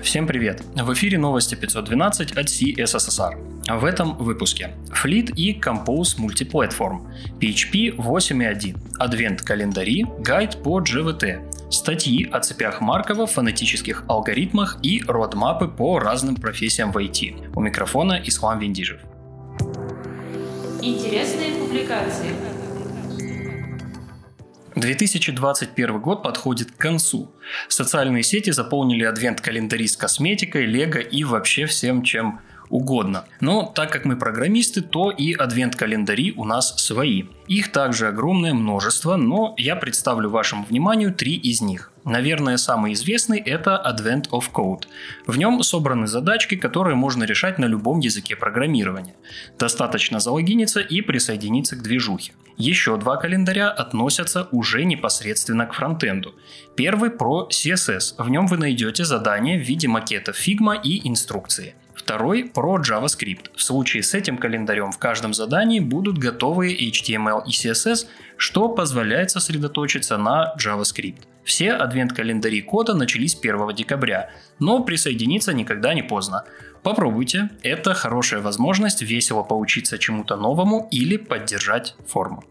Всем 0.00 0.26
привет! 0.26 0.62
В 0.74 0.92
эфире 0.94 1.18
новости 1.18 1.54
512 1.54 2.32
от 2.32 2.46
CSSR. 2.46 3.78
В 3.78 3.84
этом 3.84 4.16
выпуске 4.16 4.70
Fleet 4.90 5.34
и 5.34 5.58
Compose 5.58 6.18
Multiplatform, 6.18 7.02
PHP 7.38 7.96
8.1, 7.96 8.76
адвент-календари, 8.98 10.06
гайд 10.20 10.62
по 10.62 10.80
GVT, 10.80 11.70
статьи 11.70 12.28
о 12.30 12.40
цепях 12.40 12.80
Маркова, 12.80 13.26
фонетических 13.26 14.04
алгоритмах 14.08 14.78
и 14.82 15.02
родмапы 15.06 15.68
по 15.68 15.98
разным 15.98 16.36
профессиям 16.36 16.90
в 16.92 16.96
IT. 16.96 17.52
У 17.54 17.60
микрофона 17.60 18.20
Ислам 18.24 18.58
Виндижев. 18.58 19.00
Интересные 20.80 21.52
публикации. 21.60 22.51
2021 24.82 26.00
год 26.00 26.24
подходит 26.24 26.72
к 26.72 26.76
концу. 26.76 27.32
Социальные 27.68 28.24
сети 28.24 28.50
заполнили 28.50 29.04
адвент-календари 29.04 29.86
с 29.86 29.96
косметикой, 29.96 30.66
лего 30.66 30.98
и 30.98 31.22
вообще 31.22 31.66
всем, 31.66 32.02
чем 32.02 32.40
угодно. 32.72 33.24
Но 33.40 33.70
так 33.74 33.92
как 33.92 34.04
мы 34.04 34.16
программисты, 34.16 34.80
то 34.80 35.10
и 35.10 35.34
адвент-календари 35.34 36.32
у 36.36 36.44
нас 36.44 36.74
свои. 36.78 37.24
Их 37.46 37.70
также 37.70 38.08
огромное 38.08 38.54
множество, 38.54 39.16
но 39.16 39.54
я 39.58 39.76
представлю 39.76 40.30
вашему 40.30 40.64
вниманию 40.64 41.14
три 41.14 41.34
из 41.34 41.60
них. 41.60 41.92
Наверное, 42.04 42.56
самый 42.56 42.94
известный 42.94 43.38
это 43.38 43.80
Advent 43.86 44.30
of 44.30 44.50
Code. 44.52 44.84
В 45.26 45.36
нем 45.36 45.62
собраны 45.62 46.06
задачки, 46.06 46.56
которые 46.56 46.96
можно 46.96 47.24
решать 47.24 47.58
на 47.58 47.66
любом 47.66 48.00
языке 48.00 48.34
программирования. 48.36 49.14
Достаточно 49.58 50.18
залогиниться 50.18 50.80
и 50.80 51.02
присоединиться 51.02 51.76
к 51.76 51.82
движухе. 51.82 52.32
Еще 52.56 52.96
два 52.96 53.16
календаря 53.16 53.70
относятся 53.70 54.48
уже 54.50 54.84
непосредственно 54.84 55.66
к 55.66 55.74
фронтенду. 55.74 56.34
Первый 56.74 57.10
про 57.10 57.48
CSS. 57.50 58.14
В 58.18 58.30
нем 58.30 58.46
вы 58.46 58.56
найдете 58.56 59.04
задания 59.04 59.58
в 59.58 59.62
виде 59.62 59.88
макета 59.88 60.32
Figma 60.32 60.80
и 60.82 61.06
инструкции. 61.08 61.74
Второй 62.04 62.44
про 62.44 62.80
JavaScript. 62.80 63.50
В 63.54 63.62
случае 63.62 64.02
с 64.02 64.12
этим 64.12 64.36
календарем 64.36 64.90
в 64.90 64.98
каждом 64.98 65.32
задании 65.32 65.78
будут 65.78 66.18
готовые 66.18 66.76
HTML 66.90 67.44
и 67.46 67.50
CSS, 67.50 68.06
что 68.36 68.68
позволяет 68.68 69.30
сосредоточиться 69.30 70.16
на 70.18 70.52
JavaScript. 70.58 71.22
Все 71.44 71.70
адвент-календари 71.72 72.60
кода 72.62 72.94
начались 72.94 73.38
1 73.40 73.74
декабря, 73.76 74.30
но 74.58 74.82
присоединиться 74.82 75.52
никогда 75.52 75.94
не 75.94 76.02
поздно. 76.02 76.44
Попробуйте, 76.82 77.50
это 77.62 77.94
хорошая 77.94 78.40
возможность 78.40 79.02
весело 79.02 79.44
поучиться 79.44 79.96
чему-то 79.96 80.34
новому 80.36 80.88
или 80.90 81.16
поддержать 81.16 81.94
форму. 82.08 82.42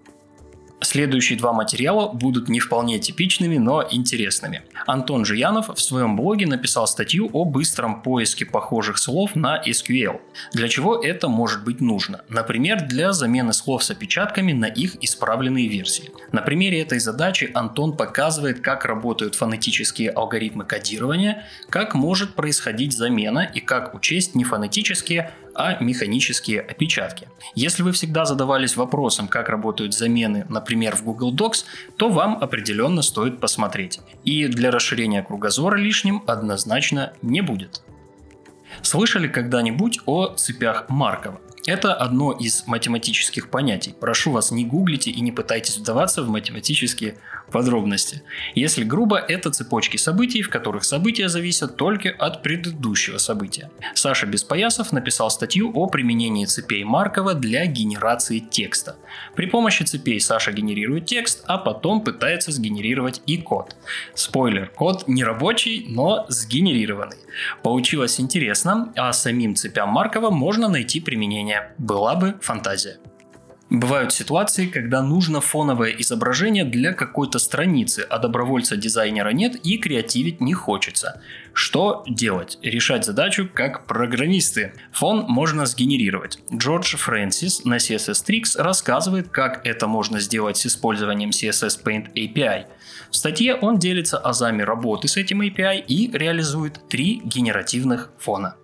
Следующие 0.92 1.40
два 1.40 1.54
материала 1.54 2.10
будут 2.12 2.50
не 2.50 2.60
вполне 2.60 3.00
типичными, 3.00 3.58
но 3.58 3.82
интересными. 3.90 4.64
Антон 4.86 5.24
Жиянов 5.24 5.70
в 5.70 5.82
своем 5.82 6.18
блоге 6.18 6.46
написал 6.48 6.86
статью 6.86 7.30
о 7.32 7.46
быстром 7.46 8.02
поиске 8.02 8.46
похожих 8.46 8.98
слов 8.98 9.34
на 9.38 9.62
SQL. 9.66 10.20
Для 10.52 10.68
чего 10.68 11.02
это 11.02 11.30
может 11.30 11.64
быть 11.64 11.80
нужно? 11.80 12.26
Например, 12.28 12.86
для 12.86 13.14
замены 13.14 13.54
слов 13.54 13.86
с 13.86 13.92
опечатками 13.92 14.52
на 14.52 14.66
их 14.66 14.98
исправленные 15.02 15.70
версии. 15.70 16.12
На 16.34 16.42
примере 16.42 16.82
этой 16.82 17.00
задачи 17.00 17.50
Антон 17.54 17.96
показывает, 17.96 18.60
как 18.60 18.84
работают 18.84 19.36
фонетические 19.36 20.10
алгоритмы 20.10 20.66
кодирования, 20.66 21.46
как 21.70 21.96
может 21.96 22.36
происходить 22.36 22.92
замена 22.92 23.50
и 23.56 23.62
как 23.62 23.96
учесть 23.96 24.36
не 24.36 24.44
фонетические, 24.44 25.32
а 25.56 25.82
механические 25.84 26.62
опечатки. 26.62 27.28
Если 27.56 27.84
вы 27.84 27.92
всегда 27.92 28.26
задавались 28.26 28.76
вопросом, 28.76 29.28
как 29.28 29.50
работают 29.50 29.94
замены, 29.94 30.46
например, 30.50 30.96
в 30.96 31.04
Google 31.04 31.34
Docs, 31.34 31.66
то 31.98 32.10
вам 32.10 32.38
определенно 32.42 33.02
стоит 33.02 33.40
посмотреть. 33.40 34.00
И 34.24 34.48
для 34.48 34.72
расширения 34.72 35.24
кругозора 35.24 35.78
лишним 35.78 36.24
однозначно 36.28 37.14
не 37.22 37.42
будет. 37.42 37.84
Слышали 38.82 39.28
когда-нибудь 39.28 40.00
о 40.06 40.34
цепях 40.36 40.90
Маркова? 40.90 41.40
Это 41.68 41.94
одно 41.94 42.32
из 42.32 42.66
математических 42.66 43.50
понятий. 43.50 43.94
Прошу 44.00 44.32
вас, 44.32 44.52
не 44.52 44.66
гуглите 44.66 45.12
и 45.12 45.22
не 45.22 45.32
пытайтесь 45.32 45.78
вдаваться 45.78 46.24
в 46.24 46.30
математические 46.30 47.18
подробности. 47.52 48.24
Если 48.56 48.84
грубо, 48.84 49.18
это 49.18 49.52
цепочки 49.52 49.98
событий, 49.98 50.42
в 50.42 50.50
которых 50.50 50.84
события 50.84 51.30
зависят 51.30 51.76
только 51.76 52.10
от 52.10 52.42
предыдущего 52.42 53.18
события. 53.18 53.70
Саша 53.94 54.26
Беспоясов 54.26 54.92
написал 54.92 55.30
статью 55.30 55.72
о 55.76 55.88
применении 55.88 56.46
цепей 56.46 56.84
Маркова 56.84 57.34
для 57.36 57.66
генерации 57.66 58.40
текста. 58.40 58.96
При 59.36 59.46
помощи 59.46 59.84
цепей 59.84 60.20
Саша 60.20 60.52
генерирует 60.52 61.06
текст, 61.06 61.44
а 61.46 61.58
потом 61.58 62.04
пытается 62.04 62.52
сгенерировать 62.52 63.22
и 63.28 63.38
код. 63.38 63.76
Спойлер, 64.16 64.68
код 64.68 65.08
не 65.08 65.24
рабочий, 65.24 65.86
но 65.90 66.26
сгенерированный. 66.30 67.18
Получилось 67.64 68.20
интересно, 68.20 68.92
а 68.96 69.14
самим 69.14 69.56
цепям 69.56 69.90
Маркова 69.90 70.32
можно 70.32 70.68
найти 70.68 71.00
применение. 71.00 71.51
Была 71.78 72.16
бы 72.16 72.36
фантазия. 72.42 72.98
Бывают 73.72 74.12
ситуации, 74.12 74.66
когда 74.66 75.02
нужно 75.02 75.40
фоновое 75.40 75.92
изображение 75.92 76.66
для 76.66 76.92
какой-то 76.92 77.40
страницы, 77.40 78.06
а 78.10 78.18
добровольца-дизайнера 78.18 79.30
нет 79.30 79.56
и 79.66 79.78
креативить 79.78 80.42
не 80.42 80.54
хочется. 80.54 81.22
Что 81.54 82.04
делать? 82.06 82.58
Решать 82.62 83.06
задачу 83.06 83.50
как 83.52 83.88
программисты. 83.88 84.74
Фон 84.92 85.26
можно 85.30 85.66
сгенерировать. 85.66 86.40
Джордж 86.54 86.98
Фрэнсис 86.98 87.64
на 87.64 87.78
CSS 87.78 88.26
Tricks 88.28 88.62
рассказывает, 88.62 89.30
как 89.30 89.66
это 89.66 89.88
можно 89.88 90.20
сделать 90.20 90.58
с 90.58 90.66
использованием 90.66 91.30
CSS 91.30 91.82
Paint 91.82 92.12
API. 92.14 92.66
В 93.10 93.16
статье 93.16 93.56
он 93.56 93.80
делится 93.80 94.18
азами 94.18 94.64
работы 94.64 95.08
с 95.08 95.16
этим 95.16 95.44
API 95.44 95.80
и 95.80 96.12
реализует 96.12 96.90
три 96.90 97.22
генеративных 97.24 98.12
фона. 98.20 98.58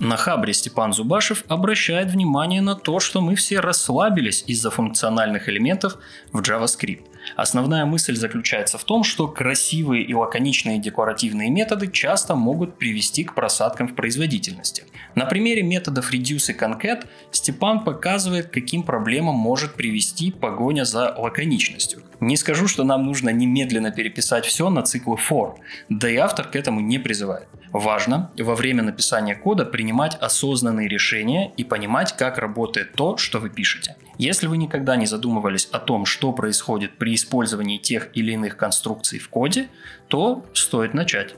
На 0.00 0.16
Хабре 0.16 0.54
Степан 0.54 0.94
Зубашев 0.94 1.44
обращает 1.46 2.10
внимание 2.10 2.62
на 2.62 2.74
то, 2.74 3.00
что 3.00 3.20
мы 3.20 3.34
все 3.34 3.60
расслабились 3.60 4.42
из-за 4.46 4.70
функциональных 4.70 5.50
элементов 5.50 5.98
в 6.32 6.40
JavaScript. 6.40 7.04
Основная 7.36 7.84
мысль 7.84 8.16
заключается 8.16 8.78
в 8.78 8.84
том, 8.84 9.04
что 9.04 9.28
красивые 9.28 10.02
и 10.04 10.14
лаконичные 10.14 10.78
декоративные 10.78 11.50
методы 11.50 11.86
часто 11.88 12.34
могут 12.34 12.78
привести 12.78 13.24
к 13.24 13.34
просадкам 13.34 13.88
в 13.88 13.94
производительности. 13.94 14.84
На 15.14 15.26
примере 15.26 15.62
методов 15.62 16.14
reduce 16.14 16.50
и 16.50 16.56
concat 16.56 17.06
Степан 17.30 17.84
показывает, 17.84 18.46
каким 18.46 18.84
проблемам 18.84 19.34
может 19.34 19.74
привести 19.74 20.32
погоня 20.32 20.86
за 20.86 21.14
лаконичностью. 21.14 22.02
Не 22.20 22.38
скажу, 22.38 22.68
что 22.68 22.84
нам 22.84 23.04
нужно 23.04 23.28
немедленно 23.28 23.90
переписать 23.90 24.46
все 24.46 24.70
на 24.70 24.80
циклы 24.80 25.18
for, 25.18 25.56
да 25.90 26.08
и 26.08 26.16
автор 26.16 26.48
к 26.48 26.56
этому 26.56 26.80
не 26.80 26.98
призывает. 26.98 27.48
Важно 27.72 28.30
во 28.36 28.56
время 28.56 28.82
написания 28.82 29.36
кода 29.36 29.64
принимать 29.64 30.16
осознанные 30.16 30.88
решения 30.88 31.52
и 31.56 31.62
понимать, 31.62 32.16
как 32.16 32.38
работает 32.38 32.94
то, 32.94 33.16
что 33.16 33.38
вы 33.38 33.48
пишете. 33.48 33.96
Если 34.18 34.48
вы 34.48 34.58
никогда 34.58 34.96
не 34.96 35.06
задумывались 35.06 35.68
о 35.70 35.78
том, 35.78 36.04
что 36.04 36.32
происходит 36.32 36.98
при 36.98 37.14
использовании 37.14 37.78
тех 37.78 38.08
или 38.14 38.32
иных 38.32 38.56
конструкций 38.56 39.18
в 39.18 39.28
коде, 39.28 39.68
то 40.08 40.44
стоит 40.52 40.94
начать. 40.94 41.34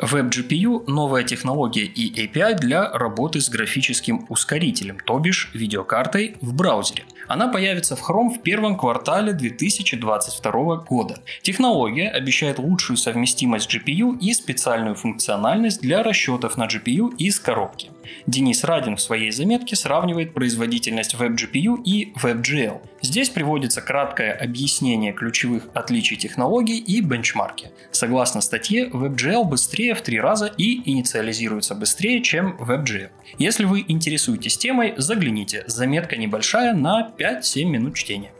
WebGPU– 0.00 0.84
новая 0.86 1.24
технология 1.24 1.84
и 1.84 2.26
API 2.26 2.54
для 2.56 2.90
работы 2.90 3.40
с 3.40 3.50
графическим 3.50 4.24
ускорителем, 4.30 4.98
то 5.04 5.18
бишь 5.18 5.50
видеокартой 5.52 6.36
в 6.40 6.54
браузере. 6.54 7.04
Она 7.28 7.48
появится 7.48 7.96
в 7.96 8.08
Chrome 8.08 8.30
в 8.30 8.42
первом 8.42 8.78
квартале 8.78 9.32
2022 9.32 10.76
года. 10.76 11.18
Технология 11.42 12.08
обещает 12.08 12.58
лучшую 12.58 12.96
совместимость 12.96 13.72
GPU 13.72 14.18
и 14.18 14.32
специальную 14.32 14.94
функциональность 14.94 15.82
для 15.82 16.02
расчетов 16.02 16.56
на 16.56 16.66
GPU 16.66 17.14
из 17.16 17.38
коробки. 17.38 17.90
Денис 18.26 18.64
Радин 18.64 18.96
в 18.96 19.00
своей 19.00 19.30
заметке 19.30 19.76
сравнивает 19.76 20.34
производительность 20.34 21.14
WebGPU 21.14 21.82
и 21.84 22.12
WebGL. 22.22 22.80
Здесь 23.02 23.30
приводится 23.30 23.80
краткое 23.80 24.32
объяснение 24.32 25.12
ключевых 25.12 25.68
отличий 25.74 26.16
технологий 26.16 26.78
и 26.78 27.00
бенчмарки. 27.00 27.70
Согласно 27.90 28.40
статье, 28.40 28.88
WebGL 28.88 29.44
быстрее 29.44 29.94
в 29.94 30.02
три 30.02 30.20
раза 30.20 30.46
и 30.46 30.90
инициализируется 30.90 31.74
быстрее, 31.74 32.22
чем 32.22 32.56
WebGL. 32.58 33.10
Если 33.38 33.64
вы 33.64 33.84
интересуетесь 33.86 34.58
темой, 34.58 34.94
загляните, 34.96 35.64
заметка 35.66 36.16
небольшая 36.16 36.74
на 36.74 37.12
5-7 37.18 37.64
минут 37.64 37.94
чтения. 37.96 38.32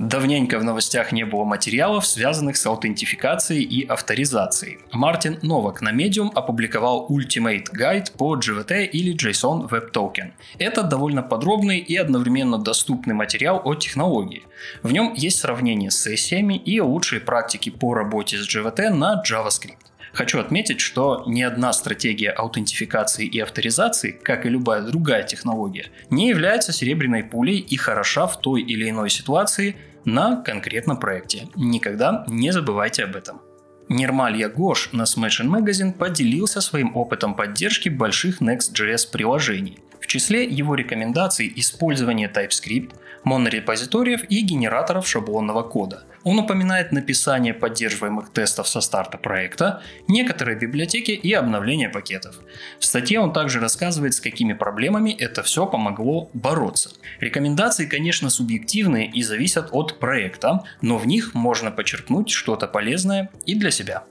Давненько 0.00 0.58
в 0.58 0.64
новостях 0.64 1.12
не 1.12 1.26
было 1.26 1.44
материалов, 1.44 2.06
связанных 2.06 2.56
с 2.56 2.64
аутентификацией 2.64 3.64
и 3.64 3.86
авторизацией. 3.86 4.78
Мартин 4.92 5.38
Новак 5.42 5.82
на 5.82 5.92
Medium 5.92 6.30
опубликовал 6.34 7.06
Ultimate 7.10 7.66
Guide 7.78 8.16
по 8.16 8.34
GVT 8.34 8.86
или 8.86 9.14
JSON 9.14 9.68
Web 9.68 9.92
Token. 9.92 10.30
Это 10.58 10.84
довольно 10.84 11.22
подробный 11.22 11.80
и 11.80 11.96
одновременно 11.98 12.56
доступный 12.56 13.12
материал 13.12 13.60
о 13.62 13.74
технологии. 13.74 14.44
В 14.82 14.90
нем 14.90 15.12
есть 15.14 15.38
сравнение 15.38 15.90
с 15.90 16.00
сессиями 16.00 16.54
и 16.54 16.80
лучшие 16.80 17.20
практики 17.20 17.68
по 17.68 17.92
работе 17.92 18.38
с 18.38 18.48
GVT 18.48 18.88
на 18.88 19.22
JavaScript. 19.22 19.90
Хочу 20.12 20.40
отметить, 20.40 20.80
что 20.80 21.22
ни 21.26 21.42
одна 21.42 21.72
стратегия 21.72 22.30
аутентификации 22.30 23.26
и 23.26 23.38
авторизации, 23.38 24.10
как 24.10 24.44
и 24.44 24.48
любая 24.48 24.82
другая 24.82 25.22
технология, 25.22 25.86
не 26.08 26.28
является 26.28 26.72
серебряной 26.72 27.22
пулей 27.22 27.58
и 27.58 27.76
хороша 27.76 28.26
в 28.26 28.40
той 28.40 28.62
или 28.62 28.90
иной 28.90 29.10
ситуации 29.10 29.76
на 30.04 30.36
конкретном 30.42 30.98
проекте. 30.98 31.48
Никогда 31.56 32.24
не 32.28 32.52
забывайте 32.52 33.04
об 33.04 33.16
этом. 33.16 33.40
Нирмалья 33.88 34.48
Гош 34.48 34.90
на 34.92 35.02
Smashing 35.02 35.48
Magazine 35.48 35.92
поделился 35.92 36.60
своим 36.60 36.96
опытом 36.96 37.34
поддержки 37.34 37.88
больших 37.88 38.40
Next.js 38.40 39.10
приложений. 39.10 39.80
Числе 40.10 40.42
его 40.42 40.74
рекомендаций 40.74 41.52
использование 41.54 42.28
TypeScript, 42.28 42.96
монорепозиториев 43.22 44.24
и 44.28 44.40
генераторов 44.40 45.06
шаблонного 45.06 45.62
кода. 45.62 46.02
Он 46.24 46.40
упоминает 46.40 46.90
написание 46.90 47.54
поддерживаемых 47.54 48.32
тестов 48.32 48.66
со 48.66 48.80
старта 48.80 49.18
проекта, 49.18 49.84
некоторые 50.08 50.58
библиотеки 50.58 51.12
и 51.12 51.32
обновление 51.32 51.88
пакетов. 51.88 52.40
В 52.80 52.86
статье 52.86 53.20
он 53.20 53.32
также 53.32 53.60
рассказывает, 53.60 54.14
с 54.14 54.20
какими 54.20 54.52
проблемами 54.52 55.10
это 55.10 55.44
все 55.44 55.64
помогло 55.64 56.28
бороться. 56.34 56.90
Рекомендации, 57.20 57.86
конечно, 57.86 58.30
субъективные 58.30 59.08
и 59.08 59.22
зависят 59.22 59.68
от 59.70 60.00
проекта, 60.00 60.64
но 60.82 60.98
в 60.98 61.06
них 61.06 61.34
можно 61.34 61.70
подчеркнуть 61.70 62.30
что-то 62.30 62.66
полезное 62.66 63.30
и 63.46 63.54
для 63.54 63.70
себя. 63.70 64.02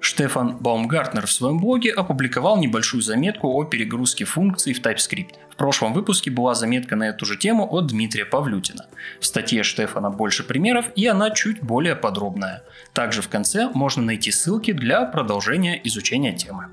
Штефан 0.00 0.58
Баумгартнер 0.58 1.26
в 1.26 1.32
своем 1.32 1.58
блоге 1.58 1.90
опубликовал 1.90 2.56
небольшую 2.56 3.02
заметку 3.02 3.48
о 3.48 3.64
перегрузке 3.64 4.24
функций 4.24 4.72
в 4.72 4.80
TypeScript. 4.80 5.34
В 5.50 5.56
прошлом 5.56 5.92
выпуске 5.92 6.30
была 6.30 6.54
заметка 6.54 6.94
на 6.94 7.08
эту 7.08 7.24
же 7.24 7.36
тему 7.36 7.66
от 7.68 7.88
Дмитрия 7.88 8.24
Павлютина. 8.24 8.86
В 9.18 9.26
статье 9.26 9.64
Штефана 9.64 10.10
больше 10.10 10.44
примеров 10.44 10.86
и 10.94 11.06
она 11.06 11.30
чуть 11.30 11.62
более 11.62 11.96
подробная. 11.96 12.62
Также 12.92 13.22
в 13.22 13.28
конце 13.28 13.68
можно 13.74 14.02
найти 14.02 14.30
ссылки 14.30 14.72
для 14.72 15.04
продолжения 15.04 15.80
изучения 15.84 16.32
темы. 16.32 16.68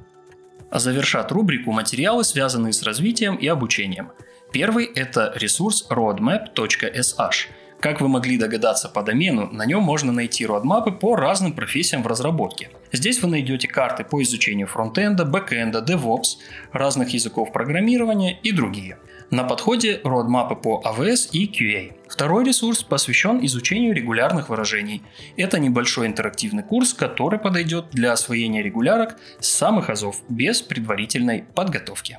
Завершат 0.72 1.32
рубрику 1.32 1.72
материалы, 1.72 2.24
связанные 2.24 2.74
с 2.74 2.84
развитием 2.84 3.36
и 3.36 3.48
обучением. 3.48 4.12
Первый– 4.52 4.86
это 4.96 5.34
ресурс 5.36 5.88
roadmap.sh– 5.90 7.48
как 7.86 8.02
вы 8.02 8.08
могли 8.08 8.36
догадаться 8.40 8.90
по 8.90 9.04
домену, 9.04 9.48
на 9.52 9.64
нем 9.64 9.84
можно 9.84 10.12
найти 10.12 10.44
roadmap 10.44 10.86
ы 10.86 10.92
по 10.92 11.16
разным 11.16 11.54
профессиям 11.54 12.02
в 12.02 12.08
разработке. 12.08 12.72
Здесь 12.92 13.22
вы 13.22 13.30
найдете 13.30 13.68
карты 13.68 14.04
по 14.04 14.24
изучению 14.24 14.66
фронтенда, 14.66 15.24
бэкенда, 15.24 15.86
DevOps, 15.88 16.38
разных 16.72 17.10
языков 17.10 17.52
программирования 17.54 18.40
и 18.42 18.52
другие. 18.52 18.98
На 19.30 19.44
подходе 19.44 20.02
родмапы 20.04 20.56
по 20.56 20.82
AWS 20.84 21.30
и 21.32 21.46
QA. 21.46 21.94
Второй 22.10 22.44
ресурс 22.44 22.82
посвящен 22.82 23.46
изучению 23.46 23.94
регулярных 23.94 24.50
выражений. 24.50 25.04
Это 25.38 25.60
небольшой 25.60 26.08
интерактивный 26.08 26.64
курс, 26.64 26.92
который 26.92 27.38
подойдет 27.38 27.92
для 27.92 28.14
освоения 28.14 28.64
регулярок 28.64 29.18
с 29.40 29.48
самых 29.48 29.92
азов 29.92 30.24
без 30.28 30.64
предварительной 30.64 31.44
подготовки. 31.54 32.18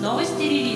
Новости 0.00 0.42
релизов. 0.44 0.75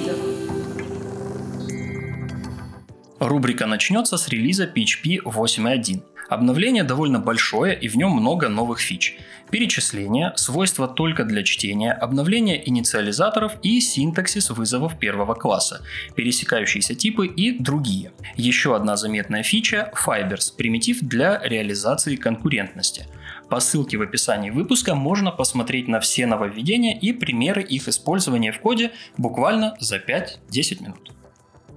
Рубрика 3.20 3.66
начнется 3.66 4.16
с 4.16 4.28
релиза 4.28 4.64
PHP 4.64 5.18
8.1. 5.24 6.02
Обновление 6.30 6.84
довольно 6.84 7.18
большое 7.18 7.78
и 7.78 7.86
в 7.86 7.96
нем 7.96 8.12
много 8.12 8.48
новых 8.48 8.80
фич. 8.80 9.18
Перечисление, 9.50 10.32
свойства 10.36 10.88
только 10.88 11.24
для 11.24 11.42
чтения, 11.42 11.92
обновление 11.92 12.66
инициализаторов 12.66 13.58
и 13.62 13.78
синтаксис 13.80 14.48
вызовов 14.48 14.98
первого 14.98 15.34
класса, 15.34 15.84
пересекающиеся 16.14 16.94
типы 16.94 17.26
и 17.26 17.58
другие. 17.58 18.12
Еще 18.36 18.74
одна 18.74 18.96
заметная 18.96 19.42
фича– 19.42 19.92
Fibers– 20.06 20.54
примитив 20.56 21.00
для 21.02 21.42
реализации 21.44 22.16
конкурентности. 22.16 23.06
По 23.50 23.60
ссылке 23.60 23.98
в 23.98 24.02
описании 24.02 24.48
выпуска 24.48 24.94
можно 24.94 25.30
посмотреть 25.30 25.88
на 25.88 26.00
все 26.00 26.24
нововведения 26.24 26.98
и 26.98 27.12
примеры 27.12 27.62
их 27.62 27.86
использования 27.86 28.52
в 28.52 28.60
коде 28.60 28.92
буквально 29.18 29.76
за 29.78 29.96
5-10 29.96 30.82
минут. 30.82 31.19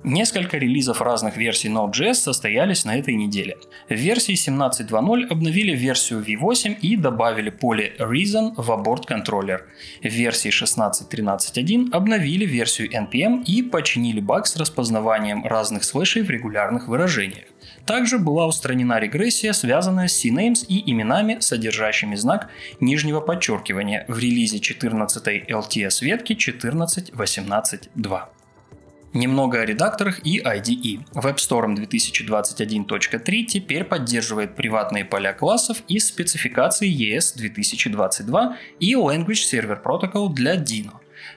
Несколько 0.03 0.57
релизов 0.57 1.01
разных 1.01 1.37
версий 1.37 1.69
Node.js 1.69 2.15
состоялись 2.15 2.83
на 2.83 2.97
этой 2.97 3.15
неделе. 3.15 3.57
В 3.87 3.93
версии 3.93 4.33
17.2.0 4.33 5.27
обновили 5.27 5.73
версию 5.73 6.21
V8 6.27 6.79
и 6.81 6.97
добавили 6.97 7.49
поле 7.49 7.95
Reason 7.97 8.53
в 8.57 8.69
аборт 8.69 9.05
контроллер. 9.05 9.65
В 10.01 10.09
версии 10.09 10.49
16.13.1 10.49 11.93
обновили 11.93 12.45
версию 12.45 12.89
NPM 12.91 13.45
и 13.45 13.63
починили 13.63 14.19
баг 14.19 14.45
с 14.45 14.57
распознаванием 14.57 15.45
разных 15.45 15.85
слэшей 15.85 16.23
в 16.23 16.29
регулярных 16.29 16.89
выражениях. 16.89 17.45
Также 17.85 18.19
была 18.19 18.45
устранена 18.45 18.99
регрессия, 18.99 19.53
связанная 19.53 20.09
с 20.09 20.25
CNAMES 20.25 20.65
и 20.67 20.91
именами, 20.91 21.37
содержащими 21.39 22.15
знак 22.15 22.49
нижнего 22.81 23.21
подчеркивания 23.21 24.03
в 24.09 24.19
релизе 24.19 24.59
14 24.59 25.49
LTS 25.49 26.03
ветки 26.03 26.33
14.18.2. 26.33 28.23
Немного 29.13 29.61
о 29.61 29.65
редакторах 29.65 30.25
и 30.25 30.39
IDE. 30.39 31.05
WebStorm 31.13 31.75
2021.3 31.75 33.43
теперь 33.43 33.83
поддерживает 33.83 34.55
приватные 34.55 35.05
поля 35.05 35.33
классов 35.33 35.83
из 35.87 36.07
спецификации 36.07 36.89
ES 36.89 37.37
2022 37.37 38.57
и 38.79 38.95
Language 38.95 39.43
Server 39.51 39.79
Protocol 39.83 40.33
для 40.33 40.55
Dino. 40.55 40.93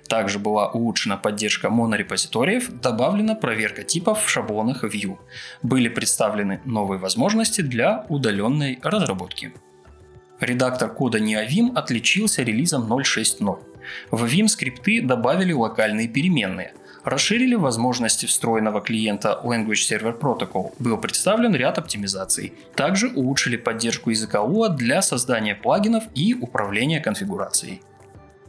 Также 0.08 0.38
была 0.38 0.70
улучшена 0.70 1.18
поддержка 1.18 1.68
монорепозиториев, 1.68 2.70
добавлена 2.80 3.34
проверка 3.34 3.82
типов 3.82 4.24
в 4.24 4.30
шаблонах 4.30 4.82
Vue. 4.82 5.18
Были 5.62 5.88
представлены 5.88 6.62
новые 6.64 6.98
возможности 6.98 7.60
для 7.60 8.06
удаленной 8.08 8.78
разработки. 8.82 9.52
Редактор 10.40 10.94
кода 10.94 11.18
NeoVim 11.18 11.74
отличился 11.74 12.42
релизом 12.42 12.90
0.6.0. 12.90 13.58
В 14.10 14.24
Vim 14.24 14.48
скрипты 14.48 15.02
добавили 15.02 15.52
локальные 15.52 16.08
переменные– 16.08 16.72
Расширили 17.06 17.54
возможности 17.54 18.26
встроенного 18.26 18.80
клиента 18.80 19.40
Language 19.44 19.74
Server 19.88 20.18
Protocol. 20.18 20.74
Был 20.80 20.98
представлен 20.98 21.54
ряд 21.54 21.78
оптимизаций. 21.78 22.52
Также 22.74 23.10
улучшили 23.10 23.56
поддержку 23.56 24.10
языка 24.10 24.38
Lua 24.38 24.70
для 24.70 25.00
создания 25.02 25.54
плагинов 25.54 26.02
и 26.16 26.34
управления 26.34 26.98
конфигурацией. 26.98 27.80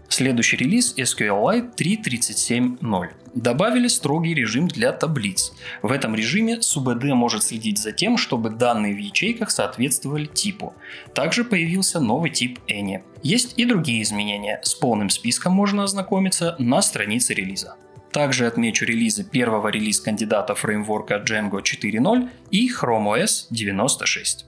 Следующий 0.10 0.58
релиз 0.58 0.96
SQLite 0.98 1.76
3.37.0. 1.76 3.10
Добавили 3.36 3.88
строгий 3.88 4.34
режим 4.34 4.68
для 4.68 4.92
таблиц. 4.92 5.54
В 5.84 5.92
этом 5.92 6.16
режиме 6.16 6.58
SUBD 6.58 7.14
может 7.14 7.44
следить 7.44 7.78
за 7.78 7.92
тем, 7.92 8.18
чтобы 8.18 8.50
данные 8.50 8.96
в 8.96 8.98
ячейках 8.98 9.52
соответствовали 9.52 10.26
типу. 10.26 10.74
Также 11.14 11.44
появился 11.44 12.00
новый 12.00 12.32
тип 12.32 12.58
Any. 12.68 13.04
Есть 13.22 13.54
и 13.58 13.66
другие 13.66 14.02
изменения. 14.02 14.60
С 14.64 14.74
полным 14.74 15.12
списком 15.12 15.54
можно 15.54 15.84
ознакомиться 15.84 16.56
на 16.58 16.82
странице 16.82 17.36
релиза. 17.36 17.76
Также 18.12 18.48
отмечу 18.48 18.86
релизы 18.86 19.24
первого 19.24 19.68
релиз-кандидата 19.68 20.56
фреймворка 20.56 21.16
Django 21.16 21.62
4.0 21.62 22.30
и 22.52 22.70
Chrome 22.70 23.24
OS 23.24 23.48
96. 23.50 24.46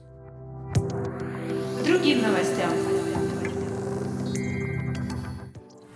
Другим 1.86 2.22
новостям. 2.22 2.70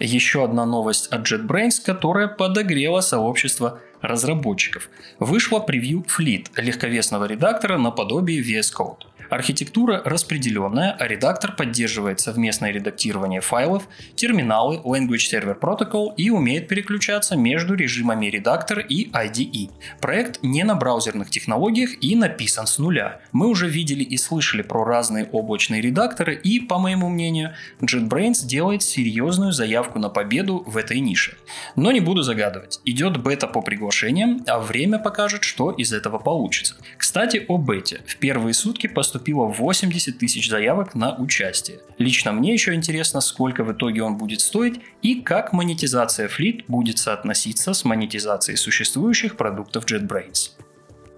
Еще 0.00 0.44
одна 0.44 0.66
новость 0.66 1.06
от 1.06 1.22
JetBrains, 1.22 1.82
которая 1.84 2.28
подогрела 2.28 3.00
сообщество 3.00 3.80
разработчиков. 4.02 4.90
Вышло 5.18 5.60
превью 5.60 6.04
Fleet, 6.06 6.48
легковесного 6.56 7.24
редактора 7.24 7.78
наподобие 7.78 8.42
VS 8.42 8.72
Code. 8.76 9.06
Архитектура 9.30 10.02
распределенная, 10.04 10.92
а 10.92 11.06
редактор 11.06 11.52
поддерживает 11.52 12.20
совместное 12.20 12.70
редактирование 12.70 13.40
файлов, 13.40 13.88
терминалы, 14.14 14.76
Language 14.84 15.32
Server 15.32 15.58
Protocol 15.58 16.14
и 16.16 16.30
умеет 16.30 16.68
переключаться 16.68 17.36
между 17.36 17.74
режимами 17.74 18.26
редактора 18.26 18.82
и 18.82 19.10
IDE. 19.10 19.70
Проект 20.00 20.42
не 20.42 20.62
на 20.64 20.74
браузерных 20.74 21.30
технологиях 21.30 21.90
и 22.00 22.14
написан 22.16 22.66
с 22.66 22.78
нуля. 22.78 23.20
Мы 23.32 23.48
уже 23.48 23.68
видели 23.68 24.04
и 24.04 24.16
слышали 24.16 24.62
про 24.62 24.84
разные 24.84 25.24
облачные 25.26 25.80
редакторы 25.80 26.34
и, 26.34 26.60
по 26.60 26.78
моему 26.78 27.08
мнению, 27.08 27.54
JetBrains 27.80 28.46
делает 28.46 28.82
серьезную 28.82 29.52
заявку 29.52 29.98
на 29.98 30.08
победу 30.08 30.62
в 30.66 30.76
этой 30.76 31.00
нише. 31.00 31.36
Но 31.76 31.92
не 31.92 32.00
буду 32.00 32.22
загадывать. 32.22 32.80
Идет 32.84 33.22
бета 33.22 33.46
по 33.46 33.62
приглашениям, 33.62 34.42
а 34.46 34.58
время 34.58 34.98
покажет, 34.98 35.42
что 35.44 35.70
из 35.70 35.92
этого 35.92 36.18
получится. 36.18 36.76
Кстати, 36.98 37.44
о 37.48 37.58
бете. 37.58 38.02
В 38.06 38.16
первые 38.16 38.54
сутки 38.54 38.86
поступили 38.86 39.13
поступило 39.14 39.46
80 39.46 40.18
тысяч 40.18 40.50
заявок 40.50 40.96
на 40.96 41.14
участие. 41.14 41.78
Лично 41.98 42.32
мне 42.32 42.52
еще 42.52 42.74
интересно, 42.74 43.20
сколько 43.20 43.62
в 43.62 43.72
итоге 43.72 44.02
он 44.02 44.18
будет 44.18 44.40
стоить 44.40 44.80
и 45.02 45.20
как 45.22 45.52
монетизация 45.52 46.28
Fleet 46.28 46.64
будет 46.66 46.98
соотноситься 46.98 47.74
с 47.74 47.84
монетизацией 47.84 48.56
существующих 48.56 49.36
продуктов 49.36 49.84
JetBrains. 49.84 50.63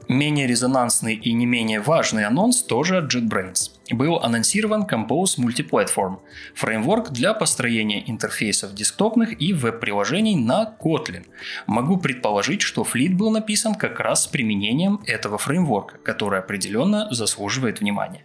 Менее 0.08 0.46
резонансный 0.46 1.14
и 1.14 1.32
не 1.32 1.46
менее 1.46 1.80
важный 1.80 2.26
анонс 2.26 2.62
тоже 2.62 2.98
от 2.98 3.12
JetBrains. 3.12 3.72
Был 3.90 4.16
анонсирован 4.18 4.84
Compose 4.84 5.36
Multiplatform– 5.38 6.18
фреймворк 6.54 7.10
для 7.10 7.34
построения 7.34 8.08
интерфейсов 8.08 8.72
десктопных 8.72 9.40
и 9.40 9.52
веб-приложений 9.52 10.36
на 10.36 10.76
Kotlin. 10.80 11.26
Могу 11.66 11.96
предположить, 11.96 12.62
что 12.62 12.82
Fleet 12.82 13.14
был 13.14 13.30
написан 13.30 13.74
как 13.74 13.98
раз 13.98 14.24
с 14.24 14.26
применением 14.28 15.00
этого 15.06 15.38
фреймворка, 15.38 15.98
который 15.98 16.38
определенно 16.38 17.12
заслуживает 17.12 17.80
внимания. 17.80 18.24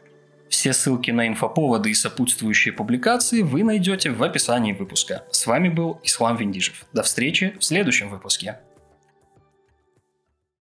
Все 0.49 0.73
ссылки 0.73 1.09
на 1.09 1.27
инфоповоды 1.27 1.89
и 1.89 1.95
сопутствующие 1.95 2.73
публикации 2.73 3.41
вы 3.41 3.63
найдете 3.63 4.11
в 4.11 4.21
описании 4.21 4.73
выпуска. 4.73 5.23
С 5.31 5.47
вами 5.47 5.69
был 5.69 5.99
Ислам 6.03 6.37
Виндижев. 6.37 6.85
До 6.93 7.01
встречи 7.01 7.55
в 7.59 7.63
следующем 7.63 8.09
выпуске. 8.09 8.59